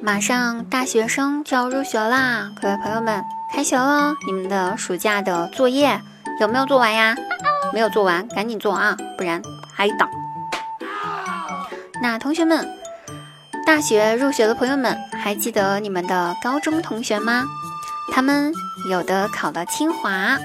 [0.00, 6.00] 马上大学生就要入学啦，各位朋友们，开学了，你们的暑假的作业
[6.40, 7.16] 有没有做完呀？
[7.72, 9.42] 没有做完，赶紧做啊，不然
[9.76, 10.08] 挨打。
[12.00, 12.68] 那同学们，
[13.66, 17.44] 大学入学的朋友们，还记得你们的高中同学吗？
[18.12, 18.52] 他们
[18.90, 20.38] 有的考了清华，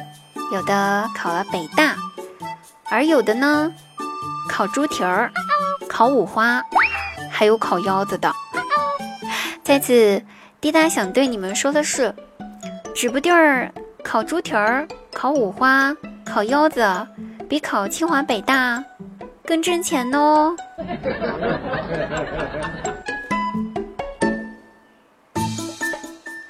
[0.51, 1.95] 有的考了北大，
[2.89, 3.71] 而有的呢，
[4.49, 5.31] 烤猪蹄儿，
[5.87, 6.61] 烤五花，
[7.31, 8.29] 还有烤腰子的。
[9.63, 10.21] 在此，
[10.59, 12.13] 滴答想对你们说的是，
[12.93, 13.71] 指不定儿
[14.03, 17.07] 烤猪蹄儿、烤五花、烤腰子，
[17.47, 18.83] 比考清华北大
[19.45, 20.55] 更挣钱哦。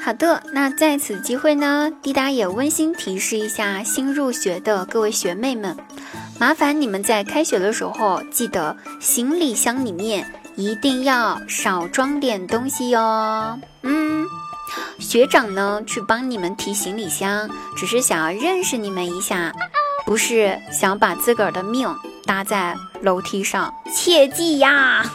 [0.01, 5.77] 好的，那在此机会呢，滴答也温馨提示一下新入学的各位学妹们，
[6.39, 10.25] 麻烦你们在开学的时候，记得行李箱里面。
[10.55, 13.57] 一定要少装点东西哟。
[13.81, 14.27] 嗯，
[14.99, 19.53] 学长呢去帮你们提行李箱，只是想要认识你们一下，
[20.05, 25.05] 不是想把自个儿的命搭在楼梯上，切记呀。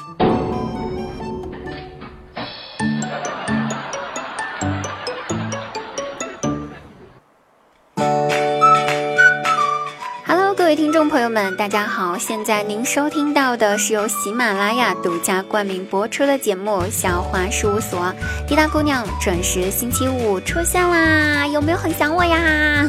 [11.09, 12.17] 朋友们，大家好！
[12.19, 18.01] 现在您收听到的是由喜马拉雅独家冠名播出的节目《小花事务所》，
[18.49, 21.47] 滴答姑娘准时星期五出现啦！
[21.47, 22.89] 有没有很想我呀？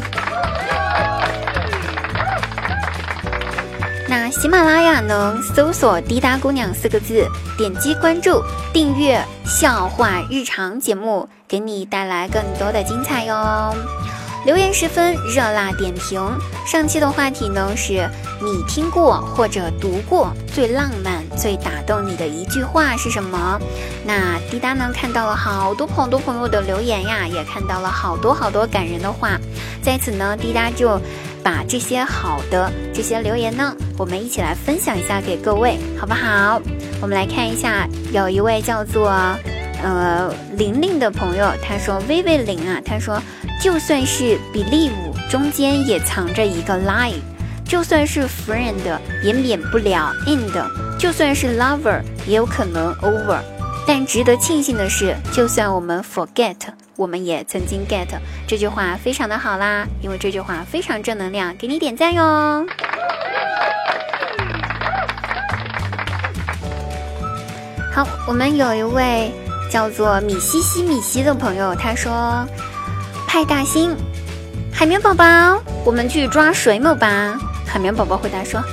[4.07, 5.37] 那喜马拉雅呢？
[5.55, 7.27] 搜索“滴答姑娘”四个字，
[7.57, 13.75] 点击关注、订阅《笑话日常》节目，给你带来更多的精彩哟。
[14.45, 16.21] 留言十分热辣点评，
[16.67, 18.07] 上期的话题呢是
[18.39, 23.59] 你听过或者读过最浪漫、最打动你的一句话是什么？
[24.05, 29.39] 那滴答呢看到了好多好多朋友的留言呀，也看到了好多好多感人的话，
[29.81, 31.01] 在此呢，滴答就
[31.43, 36.61] 把这些好的这些留言呢，我们一起来分享一下给各位，好不好？
[37.01, 39.09] 我们来看一下，有一位叫做
[39.81, 43.19] 呃玲玲的朋友，他说微微玲啊，他说。
[43.61, 44.91] 就算是 believe
[45.29, 47.15] 中间也藏着一个 lie，
[47.67, 48.75] 就算是 friend
[49.23, 50.51] 也免不了 end，
[50.99, 53.39] 就算是 lover 也有可能 over。
[53.87, 56.55] 但值得庆幸的是，就算我们 forget，
[56.95, 58.07] 我们也曾经 get。
[58.47, 62.65] 这句话非常的好啦，因为这句话非常正能量，给你点赞哟。
[67.93, 69.31] 好，我们有一位
[69.71, 72.45] 叫做米西西米西的朋友，他说。
[73.35, 73.93] 派大星，
[74.71, 77.37] 海绵宝宝，我们去抓水母吧。
[77.67, 78.63] 海绵宝宝回答说：“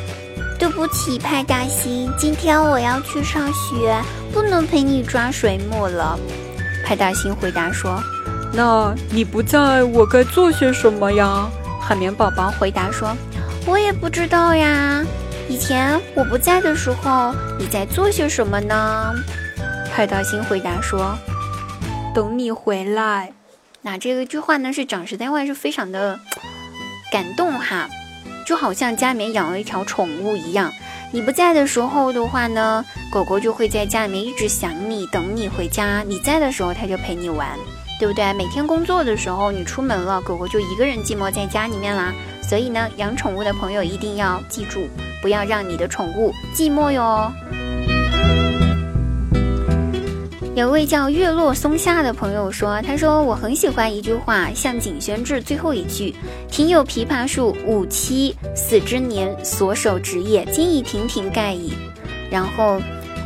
[0.57, 4.01] 对不起，派大星，今天我要去上学，
[4.33, 6.17] 不能陪你抓水母了。”
[6.87, 8.01] 派大星回答说
[8.55, 11.49] ：“那你不在我该做些什么呀？”
[11.83, 13.13] 海绵宝宝回答说
[13.67, 15.05] ：“我也不知道呀。
[15.49, 19.13] 以前我不在的时候，你在做些什么呢？”
[19.93, 21.19] 派大星回答说
[22.15, 23.33] ：“等你回来。”
[23.85, 26.19] 那这个句话呢，是讲实在话，是非常的
[27.11, 27.89] 感动哈，
[28.47, 30.73] 就好像家里面养了一条宠物一样。
[31.13, 37.59] 你不在的时候的话呢，狗狗就会在家里面一直想你，等你回家；你在的时候，它就陪你玩，
[37.99, 38.33] 对不对？
[38.35, 42.15] 每天工作的时候，你出门了，狗狗就一个人寂寞在家里面啦。
[42.41, 44.89] 所以呢，养宠物的朋友一定要记住，
[45.21, 47.33] 不要让你的宠物寂寞哟。
[50.55, 56.15] 有位叫月落松下的朋友说：“他说我很喜欢一句话，《向井宣志》最后一句
[56.47, 61.73] ‘庭有枇杷树，吾妻死之年所手植也，今已亭亭盖矣’。
[62.31, 62.79] 然后，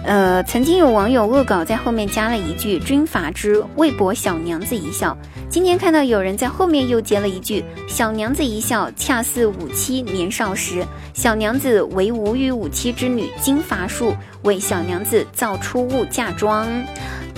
[0.07, 5.19] 呃，曾经有网友恶搞在后面加了一句‘军阀之，为博小娘子一笑’。
[5.51, 10.87] 今天看到有人在后面又接了一句‘小娘子一笑，恰似五七年少时。
[11.13, 16.69] 小娘子为吾与吾妻之女，金伐术，为小娘子造出物嫁妆。’”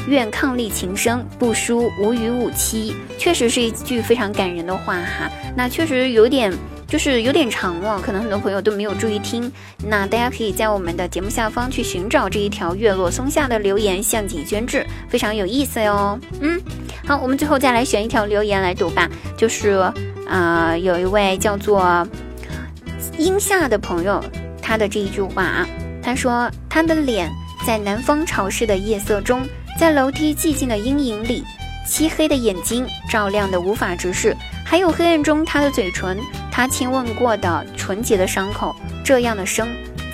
[0.06, 2.94] 愿伉俪情深，不输吾与吾妻。
[3.19, 5.31] 确实是一句非常感人的话哈。
[5.56, 6.53] 那确实有点，
[6.88, 9.52] 就是有点长了，可能很多朋友都没有注意听。
[9.85, 16.19] 那大家可以在我们的节目下方去寻找这一条月落松下的留言，向井宣志，非常有意思哟。
[16.40, 16.58] 嗯，
[17.06, 19.06] 好，我们最后再来选一条留言来读吧。
[19.37, 19.93] 就是
[20.26, 22.08] 啊，有一位叫做
[23.19, 24.25] 阴夏的朋友，
[24.62, 25.69] 他的这一句话啊，
[26.02, 27.31] 他说他的脸
[27.67, 29.46] 在南方潮湿的夜色中。
[29.79, 31.44] 在楼梯寂静的阴影里，
[31.87, 36.19] 漆黑的眼睛照亮的无法直视，还有黑暗中他的嘴唇，
[36.50, 38.75] 他亲吻过的纯洁的伤口，
[39.05, 39.69] 这样的生，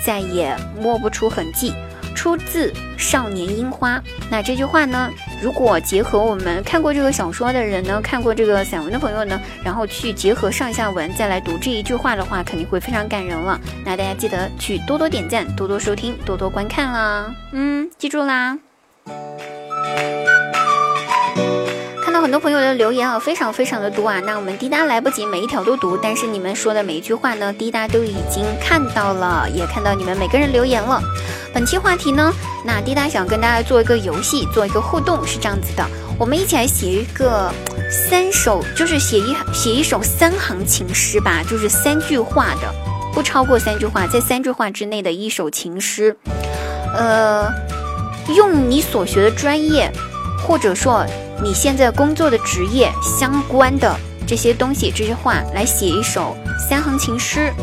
[0.05, 1.73] 再也摸不出痕迹。
[2.15, 3.97] 出自《少年樱花》。
[4.31, 5.11] 那这句话呢，
[5.43, 13.59] 如果结合我们看过这个小说的人呢，看过这个散文的朋友呢，然后去结合上下文再来读这一句话的话，肯定会非常感人了。
[13.83, 17.35] 那大家记得去多多点赞、多多收听、多多观看啦。
[17.51, 18.57] 嗯，记住啦。
[22.25, 24.19] 很多朋友的留言啊，非常非常的多啊。
[24.25, 30.99] 那我们滴答来不及每一条都读，但是你们说的每一句话呢，滴答都已经看到了，也看到你们每个人留言了。
[31.53, 32.33] 本期话题呢，
[32.65, 35.87] 那滴答想跟大家做一个游戏，做一个互动，是这样子的，
[36.17, 37.53] 我们一起来写一个
[37.91, 42.73] 三首，就是写一写一首三行情诗吧，就是三句话的，
[43.13, 46.17] 不超过三句话，在三句话之内的一首情诗。
[46.97, 47.53] 呃，
[48.35, 49.91] 用你所学的专业，
[50.41, 51.05] 或者说。
[51.43, 53.95] 你现在工作的职业相关的
[54.27, 56.35] 这些东西，这些话来写一首
[56.69, 57.53] 三行情诗，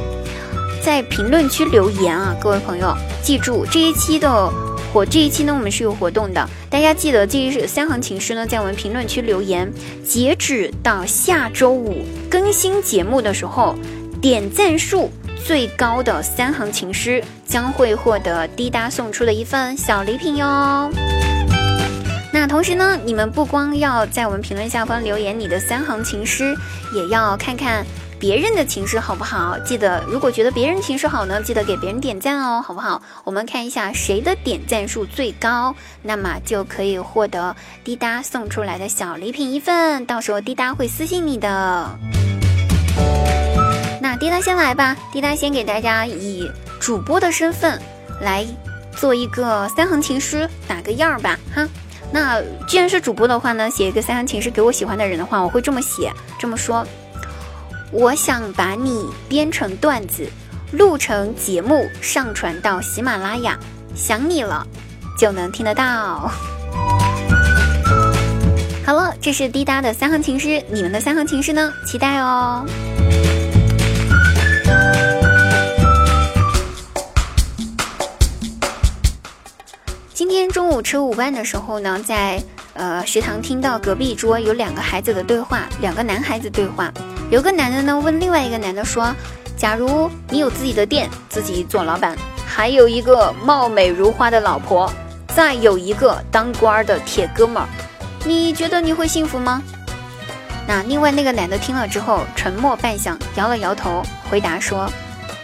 [0.83, 4.53] 在评论区留言啊，各位朋友，记住这一期的
[4.93, 9.73] 活，这一期呢我们是有活动的，大家记得这一三行情诗呢在我们评论区留言，
[10.07, 13.75] 截止到下周五更新节目的时候，
[14.21, 15.11] 点赞数
[15.45, 20.91] 最高的三行情诗将会获得滴答送出的一份小礼品哟。
[22.32, 26.56] 那同时呢，你们不光要在我们评论下方留言你的三行情诗，
[26.94, 27.84] 也要看看
[28.19, 29.58] 别人的情诗好不好？
[29.58, 33.02] 记得，如果觉得别人情诗好呢，记得给别人点赞哦，好不好？
[33.25, 41.99] 我们看一下谁的点赞数最高，那么就可以获得滴答送出来的小礼品一份，到时候滴答会私信你的。
[44.00, 46.50] 那滴答先来吧，滴答先给大家以
[46.81, 47.78] 主播的身份
[48.23, 48.46] 来
[48.96, 51.69] 做一个三行情诗，打个样儿吧，哈。
[52.12, 56.87] 那既然是主播的话呢，写一个三行情诗给我喜欢的人的话，我会这么写，这么说：
[57.91, 60.29] 我想把你编成段子，
[60.73, 63.59] 录成节目，上传到喜马拉雅，
[63.94, 64.67] 想你了，
[65.19, 66.31] 就能听得到。
[68.85, 71.73] 好了，这是滴答的三行情诗，你们的三行情诗呢？
[71.87, 72.67] 期待哦。
[80.32, 82.43] 今天中午吃午饭的时候呢，在
[82.73, 86.90] 呃食堂听到隔壁桌有两个孩子的对话，两个男孩子对话。
[87.31, 89.14] 有个男的呢问另外一个男的说
[89.58, 94.90] ：“假如你有自己的店，自己做老板，还有一个貌美如花的老婆，
[95.37, 97.69] 再有一个当官的铁哥们儿，
[98.25, 99.62] 你觉得你会幸福吗？”
[100.67, 104.90] 那另外那个男的听了之后沉默半晌，摇了摇头，回答说：“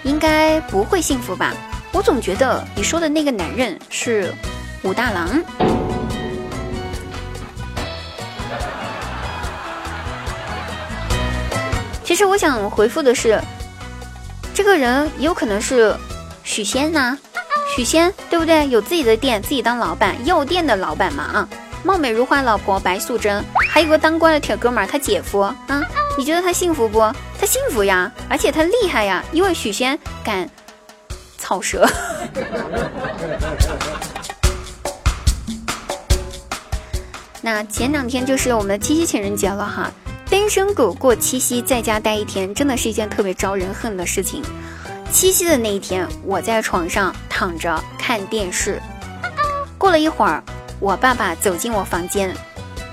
[0.02, 1.52] 应该不会幸福吧？
[1.92, 4.32] 我总觉得你说的那个男人是。”
[4.82, 5.42] 武大郎，
[12.04, 13.40] 其实我想回复的是，
[14.54, 15.94] 这个人也有可能是
[16.44, 17.18] 许仙呐，
[17.74, 18.68] 许仙对不对？
[18.68, 21.48] 有自己的店，自己当老板，药店的老板嘛啊！
[21.84, 25.56] 貌美如花老婆白素贞，还有个当官的铁哥们儿，他姐夫啊！
[26.16, 27.00] 你觉得他幸福不？
[27.40, 30.48] 他幸福呀，而且他厉害呀，因为许仙敢
[31.36, 31.86] 草蛇。
[37.40, 39.90] 那前两天就是我们的七夕情人节了哈，
[40.28, 44.42] 单身狗过七夕在家待一天，真的是一件特别招人恨的事情。
[45.12, 48.82] 七夕的那一天，我在床上躺着看电视，
[49.78, 50.42] 过了一会儿，
[50.80, 52.34] 我爸爸走进我房间，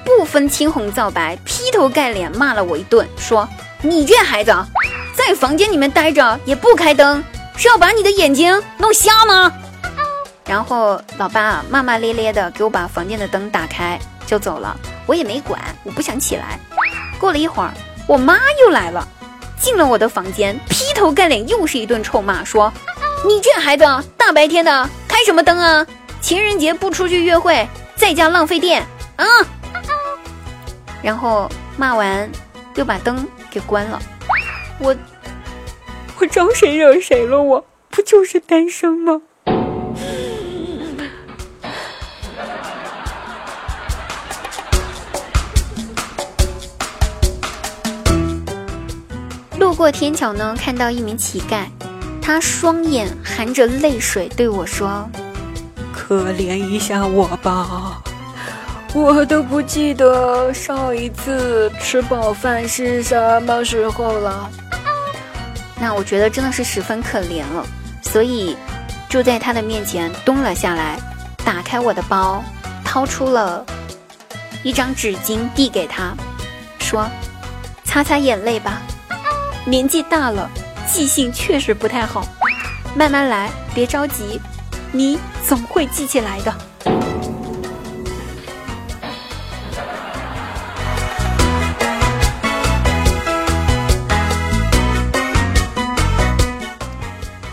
[0.05, 3.49] 不分青红皂白，劈头盖脸骂了我一顿，说
[3.81, 4.53] ：“你这孩子，
[5.13, 7.21] 在房间里面待着也不开灯，
[7.57, 9.51] 是要把你的眼睛弄瞎吗？”
[10.45, 13.99] 然后老爸骂骂咧咧的给我把房间的灯打开。
[14.25, 16.59] 就走了，我也没管，我不想起来。
[17.19, 17.71] 过了一会儿，
[18.07, 19.07] 我妈又来了，
[19.59, 22.71] 进了我的房间，劈头盖脸又是一顿臭骂，说
[23.25, 23.85] ：“你这孩子，
[24.17, 25.85] 大白天的开什么灯啊？
[26.21, 29.25] 情人节不出去约会，在家浪费电啊！”
[31.01, 32.29] 然后骂完，
[32.73, 34.01] 又把灯给关了。
[34.79, 34.95] 我，
[36.17, 37.41] 我招谁惹谁了？
[37.41, 39.21] 我不就是单身吗？
[49.85, 51.65] 过天桥呢，看到一名乞丐，
[52.19, 55.07] 他双眼含着泪水对我说
[55.93, 58.01] ：“可怜一下我吧，
[58.95, 64.49] 我都不记得上一次吃饱饭是什么时候了。
[65.79, 67.63] ”那我觉得真的是十分可怜了，
[68.01, 68.57] 所以
[69.07, 70.97] 就在他的面前蹲了下来，
[71.45, 72.43] 打开我的包，
[72.83, 73.63] 掏出了
[74.63, 76.15] 一张纸巾递给他，
[76.79, 77.07] 说
[77.85, 78.81] ：“擦擦眼泪吧。”
[79.67, 80.47] 年纪大了，
[80.87, 82.23] 记性确实不太好。
[82.95, 84.39] 慢慢来，别着急，
[84.91, 86.55] 你总会记起来的。”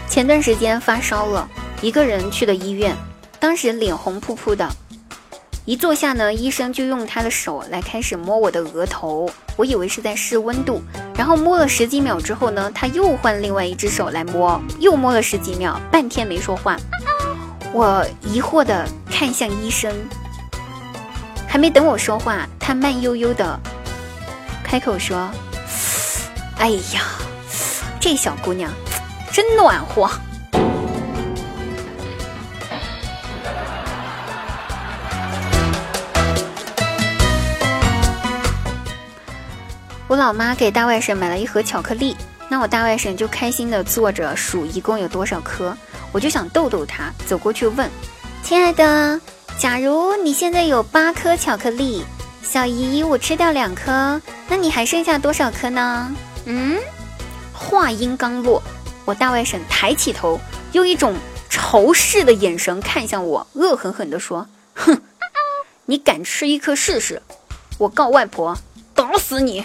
[0.07, 1.49] 前段时间发烧了，
[1.81, 2.95] 一个人去的医院，
[3.41, 4.69] 当时脸红扑扑的。
[5.65, 10.83] 一坐下呢，医生就用他的手来开始摸我的额头，我以为是在试温度。
[11.17, 16.77] 然后摸了十几秒之后呢，他又换另外一只手来摸，又摸了十几秒，半天没说话。
[17.73, 19.95] 我疑惑的看向医生，
[21.47, 23.59] 还没等我说话，他慢悠悠的
[24.65, 25.31] 开口说
[26.59, 27.03] ：“哎呀，
[28.01, 28.69] 这小姑娘
[29.31, 30.11] 真暖和。”
[40.13, 42.15] 我老妈给大外甥买了一盒巧克力，
[42.51, 45.75] 那我大外甥就开心的坐着数一共有多少颗，
[46.13, 47.91] 我就想逗逗他，走过去问
[48.45, 49.19] ：“亲爱的，
[49.57, 52.05] 假如你现在有八颗巧克力，
[52.43, 56.15] 小姨我吃掉两颗，那你还剩下多少颗呢？”
[56.45, 56.79] 嗯，
[57.55, 58.63] 话音刚落，
[59.07, 60.39] 我大外甥抬起头，
[60.73, 61.15] 用一种
[61.49, 65.01] 仇视的眼神看向我，恶狠狠地说：“哼，
[65.87, 67.23] 你敢吃一颗试试？
[67.79, 68.55] 我告外婆，
[68.95, 69.65] 打死你！”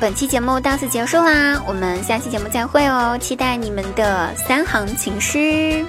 [0.00, 5.84] 本期节目到此结束啦，我们下期节目再会哦，期待你们的三行情诗。